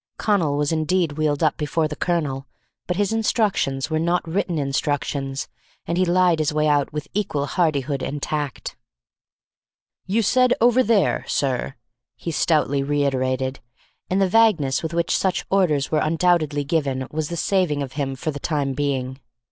[0.17, 2.47] Connal was indeed wheeled up before the colonel,
[2.87, 5.47] but his instructions were not written instructions,
[5.85, 8.75] and he lied his way out with equal hardihood and tact.
[10.07, 11.75] "You said 'over there,' sir,"
[12.15, 13.59] he stoutly reiterated;
[14.09, 18.15] and the vagueness with which such orders were undoubtedly given was the saving of him
[18.15, 19.19] for the time being.